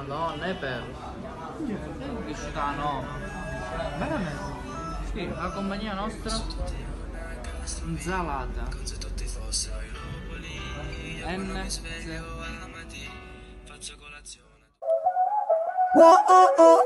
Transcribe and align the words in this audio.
Madonna, 0.00 0.44
è 0.46 0.54
bello. 0.54 0.96
È 1.66 2.30
uscita 2.30 2.70
no. 2.70 3.04
Veramente. 3.98 4.58
Sì, 5.12 5.28
la 5.28 5.50
compagnia 5.50 5.92
nostra. 5.92 6.40
Insalata. 7.84 8.68
M. 11.26 11.68
Oh, 15.92 16.16
oh, 16.28 16.80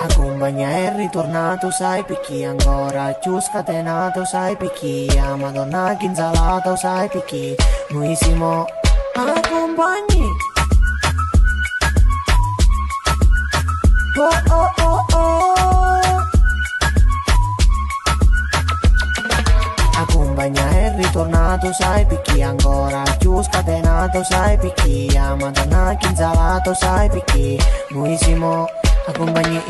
A 0.00 0.06
compagnia 0.14 0.68
è 0.68 0.94
ritornato, 0.94 1.72
sai 1.72 2.04
picchi 2.04 2.44
ancora? 2.44 3.12
Più 3.14 3.40
scatenato, 3.40 4.24
sai 4.24 4.56
picchi 4.56 5.08
A 5.18 5.34
madonna 5.34 5.96
che 5.98 6.06
insalata, 6.06 6.76
sai 6.76 7.08
picchi 7.08 7.56
Noi 7.88 8.14
siamo 8.14 8.64
a 9.14 9.40
compagni. 9.48 10.28
Oh, 14.16 14.54
oh, 14.54 14.72
oh, 14.84 15.06
oh. 15.14 16.28
A 19.96 20.06
compagnia 20.12 20.68
è 20.68 20.94
ritornato, 20.96 21.72
sai 21.72 22.06
picchi 22.06 22.40
ancora? 22.40 23.02
Più 23.18 23.42
scatenato, 23.42 24.22
sai 24.22 24.56
picchi 24.58 25.16
A 25.16 25.34
madonna 25.34 25.96
che 25.98 26.06
insalata, 26.06 26.72
sai 26.72 27.10
picchi 27.10 27.60
Noi 27.90 28.16
siamo 28.16 28.68
a 29.08 29.12
compagnia 29.12 29.62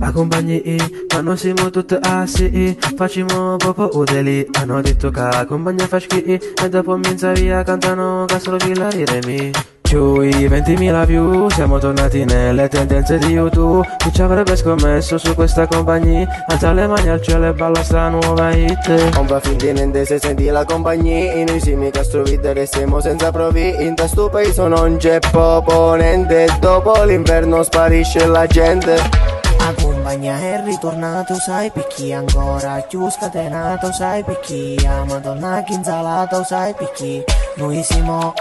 Accompagni, 0.00 0.76
ma 1.12 1.20
noi 1.20 1.36
siamo 1.36 1.70
tutti 1.70 1.96
assi 2.00 2.76
Facciamo 2.96 3.56
proprio 3.56 3.90
udeli 3.94 4.46
Hanno 4.52 4.80
detto 4.80 5.10
che 5.10 5.20
la 5.20 5.44
compagnia 5.46 5.86
fa 5.86 5.98
schifo 5.98 6.62
E 6.62 6.68
dopo 6.68 6.96
minza 6.96 7.32
via 7.32 7.62
cantano 7.62 8.24
Castro 8.26 8.56
Villa 8.56 8.88
di 8.88 9.04
Remi 9.04 9.50
Giù 9.50 9.73
i 9.90 10.48
20.000 10.48 11.06
view 11.06 11.48
Siamo 11.50 11.78
tornati 11.78 12.24
nelle 12.24 12.68
tendenze 12.68 13.18
di 13.18 13.26
YouTube. 13.26 13.86
Chi 13.98 14.12
ci 14.12 14.22
avrebbe 14.22 14.56
scommesso 14.56 15.18
su 15.18 15.34
questa 15.34 15.66
compagnia? 15.66 16.26
Alza 16.46 16.72
le 16.72 16.86
mani 16.86 17.08
al 17.08 17.22
cielo 17.22 17.46
e 17.46 17.52
balla 17.52 17.82
sta 17.82 18.08
nuova 18.08 18.50
hit. 18.52 19.14
Non 19.14 19.26
va 19.26 19.40
finti 19.40 19.72
niente 19.72 20.04
se 20.04 20.18
senti 20.18 20.46
la 20.46 20.64
compagnia. 20.64 21.34
In 21.34 21.44
noi 21.44 21.60
siamo 21.60 21.90
castro 21.90 22.24
e 22.24 22.66
siamo 22.66 23.00
senza 23.00 23.30
provi. 23.30 23.74
In 23.84 23.94
questo 23.94 24.28
paese 24.28 24.66
non 24.66 24.96
c'è 24.96 25.18
proponente 25.18 26.46
Dopo 26.58 27.04
l'inverno 27.04 27.62
sparisce 27.62 28.26
la 28.26 28.46
gente. 28.46 28.94
A 29.66 29.72
compagnia 29.80 30.38
è 30.38 30.62
ritornato, 30.62 31.34
sai 31.36 31.70
picchi 31.70 32.12
ancora? 32.12 32.84
Più 32.86 33.08
scatenato, 33.08 33.92
sai 33.92 34.22
picchi 34.22 34.76
A 34.86 35.04
madonna 35.04 35.62
che 35.64 35.72
insalata, 35.72 36.44
sai 36.44 36.74
picchi 36.74 37.24
Noi 37.56 37.82
siamo 37.82 38.34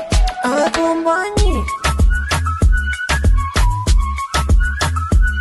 a 0.43 0.69
compagni 0.71 1.63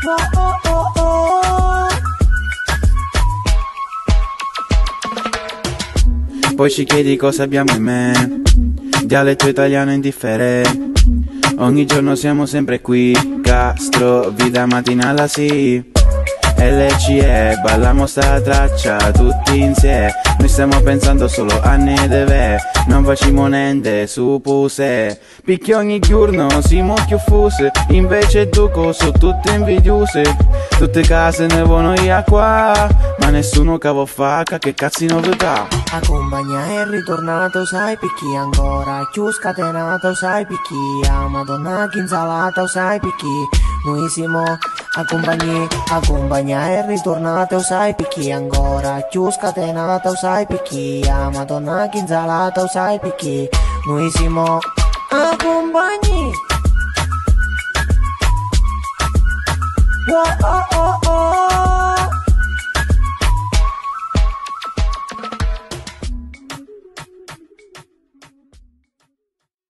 Oh 0.05 0.39
oh 0.39 0.61
oh 0.69 0.93
oh 0.97 1.89
Poi 6.55 6.71
ci 6.71 6.85
chiedi 6.85 7.17
cosa 7.17 7.43
abbiamo 7.43 7.73
in 7.75 7.83
me. 7.83 8.43
Dialetto 9.05 9.49
italiano 9.49 9.91
indifferente. 9.93 11.03
Ogni 11.57 11.87
giorno 11.87 12.15
siamo 12.15 12.47
sempre 12.47 12.81
qui. 12.81 13.41
Castro, 13.43 14.31
vita 14.31 14.67
mattinale 14.67 15.27
sì 15.29 15.92
LCE, 16.71 17.59
balliamo 17.63 18.07
sta 18.07 18.41
traccia 18.41 19.11
tutti 19.11 19.61
insieme. 19.61 20.13
Noi 20.39 20.49
stiamo 20.49 20.81
pensando 20.81 21.29
solo 21.29 21.61
a 21.61 21.77
ne 21.77 22.09
deve 22.09 22.59
Non 22.87 23.05
facciamo 23.05 23.47
niente 23.47 24.07
su 24.07 24.41
puse. 24.43 25.21
Picchi 25.45 25.73
ogni 25.73 25.99
giorno, 25.99 26.49
siamo 26.63 26.95
più 27.07 27.19
fuse 27.19 27.71
Invece 27.89 28.49
duco 28.49 28.93
sono 28.93 29.13
tutte 29.13 29.53
invidiose. 29.53 30.23
Tutte 30.79 31.03
case 31.03 31.47
ne 31.47 31.63
vogliono 31.63 31.95
io 32.01 32.23
qua 32.27 32.89
Ma 33.19 33.29
nessuno 33.31 33.79
cavo 33.79 34.07
fa, 34.07 34.43
che 34.43 34.75
cazzo 34.75 35.01
di 35.01 35.13
novità 35.13 35.67
A 35.93 36.01
compagnia 36.07 36.65
è 36.67 36.87
ritornato, 36.87 37.65
sai 37.65 37.97
picchi 37.97 38.35
ancora. 38.37 39.09
Più 39.13 39.31
scatenato, 39.31 40.15
sai 40.15 40.47
picchi. 40.47 41.09
A 41.09 41.29
madonna 41.29 41.89
che 41.89 41.99
insalata, 41.99 42.67
sai 42.67 42.99
picchi. 43.01 43.61
Noi 43.85 44.09
siamo 44.09 44.43
a 44.95 45.05
compagnia 45.07 45.67
A 45.89 46.01
compagnia 46.07 46.67
è 46.67 46.85
ritornato, 46.87 47.61
sai 47.61 47.95
picchi 47.95 48.31
ancora. 48.31 49.01
Più 49.09 49.31
scatenato, 49.31 50.15
sai 50.15 50.47
picchi. 50.47 51.03
A 51.09 51.31
madonna 51.31 51.89
che 51.89 51.99
insalata, 51.99 52.67
sai 52.67 52.99
picchi. 52.99 53.49
Noi 53.87 54.11
siamo 54.11 54.59
a 55.11 55.37
compagnia 55.37 56.51
Oh 60.15 60.19
oh 60.19 60.47
oh 60.47 60.67
oh 60.69 60.72